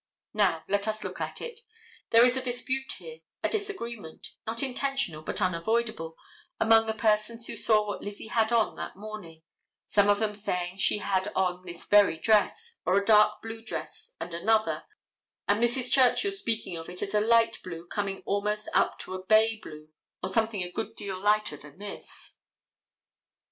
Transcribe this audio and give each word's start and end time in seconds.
Now, 0.33 0.63
let 0.67 0.87
us 0.87 1.03
look 1.03 1.21
at 1.21 1.41
it. 1.41 1.59
There 2.09 2.25
is 2.25 2.35
a 2.35 2.41
dispute 2.41 2.93
here, 2.93 3.19
a 3.43 3.49
disagreement, 3.49 4.29
not 4.47 4.63
intentional, 4.63 5.21
but 5.21 5.39
unavoidable, 5.39 6.15
among 6.59 6.87
the 6.87 6.95
persons 6.95 7.45
who 7.45 7.55
saw 7.55 7.85
what 7.85 8.01
Lizzie 8.01 8.25
had 8.29 8.51
on 8.51 8.75
that 8.77 8.95
morning, 8.95 9.43
some 9.85 10.09
of 10.09 10.17
them 10.17 10.33
saying 10.33 10.77
that 10.77 10.81
she 10.81 10.97
had 10.97 11.27
on 11.35 11.65
this 11.65 11.85
very 11.85 12.17
dress, 12.17 12.73
or 12.83 12.95
a 12.97 13.05
dark 13.05 13.43
blue 13.43 13.61
dress 13.63 14.13
and 14.19 14.33
another, 14.33 14.85
and 15.47 15.63
Mrs. 15.63 15.91
Churchill 15.93 16.31
speaking 16.31 16.75
of 16.77 16.89
it 16.89 17.03
as 17.03 17.13
a 17.13 17.21
light 17.21 17.61
blue 17.61 17.85
coming 17.85 18.23
almost 18.25 18.69
up 18.73 18.97
to 19.01 19.13
a 19.13 19.23
bay 19.23 19.59
blue, 19.61 19.89
or 20.23 20.29
something 20.29 20.63
a 20.63 20.71
good 20.71 20.95
deal 20.95 21.19
lighter 21.21 21.57
than 21.57 21.77
this. 21.77 22.37